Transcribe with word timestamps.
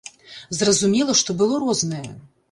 Зразумела, 0.59 1.15
што 1.19 1.35
было 1.41 1.59
рознае. 1.65 2.09